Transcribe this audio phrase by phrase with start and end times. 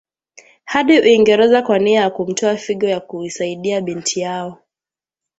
[0.65, 4.57] hadi Uingereza kwa nia ya kumtoa figo ya kuisadia binti yao